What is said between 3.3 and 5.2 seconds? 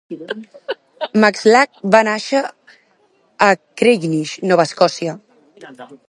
a Creignish, Nova Escòcia.